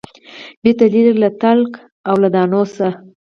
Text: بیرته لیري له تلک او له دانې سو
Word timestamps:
بیرته 0.61 0.85
لیري 0.93 1.13
له 1.23 1.29
تلک 1.41 1.71
او 2.09 2.15
له 2.21 2.27
دانې 2.33 2.61
سو 2.75 2.89